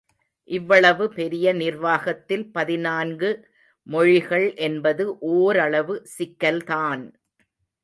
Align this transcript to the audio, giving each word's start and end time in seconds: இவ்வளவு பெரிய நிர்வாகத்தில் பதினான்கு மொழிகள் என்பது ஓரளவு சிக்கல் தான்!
இவ்வளவு 0.49 1.05
பெரிய 1.11 1.53
நிர்வாகத்தில் 1.53 2.45
பதினான்கு 2.51 3.29
மொழிகள் 3.87 4.47
என்பது 4.67 5.05
ஓரளவு 5.35 5.95
சிக்கல் 6.15 6.63
தான்! 6.65 7.05